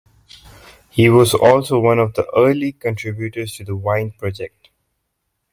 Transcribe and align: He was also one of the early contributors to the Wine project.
He 0.89 1.09
was 1.09 1.35
also 1.35 1.77
one 1.79 1.99
of 1.99 2.15
the 2.15 2.25
early 2.35 2.71
contributors 2.71 3.53
to 3.57 3.63
the 3.63 3.75
Wine 3.75 4.09
project. 4.09 4.71